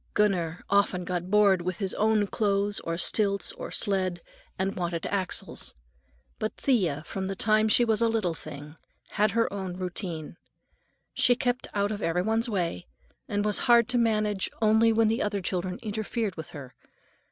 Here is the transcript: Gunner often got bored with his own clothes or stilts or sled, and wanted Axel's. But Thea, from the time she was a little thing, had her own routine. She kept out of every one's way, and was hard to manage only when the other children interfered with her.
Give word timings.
Gunner 0.15 0.63
often 0.67 1.05
got 1.05 1.29
bored 1.29 1.61
with 1.61 1.77
his 1.77 1.93
own 1.93 2.25
clothes 2.25 2.79
or 2.79 2.97
stilts 2.97 3.51
or 3.51 3.69
sled, 3.69 4.19
and 4.57 4.75
wanted 4.75 5.05
Axel's. 5.05 5.75
But 6.39 6.55
Thea, 6.57 7.03
from 7.05 7.27
the 7.27 7.35
time 7.35 7.69
she 7.69 7.85
was 7.85 8.01
a 8.01 8.07
little 8.07 8.33
thing, 8.33 8.77
had 9.09 9.29
her 9.33 9.53
own 9.53 9.77
routine. 9.77 10.37
She 11.13 11.35
kept 11.35 11.67
out 11.75 11.91
of 11.91 12.01
every 12.01 12.23
one's 12.23 12.49
way, 12.49 12.87
and 13.27 13.45
was 13.45 13.59
hard 13.69 13.87
to 13.89 13.99
manage 13.99 14.49
only 14.59 14.91
when 14.91 15.07
the 15.07 15.21
other 15.21 15.39
children 15.39 15.77
interfered 15.83 16.35
with 16.35 16.49
her. 16.49 16.73